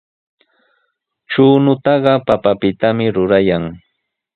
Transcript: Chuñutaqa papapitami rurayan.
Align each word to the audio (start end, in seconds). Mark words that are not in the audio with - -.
Chuñutaqa 1.31 2.13
papapitami 2.27 3.05
rurayan. 3.15 3.63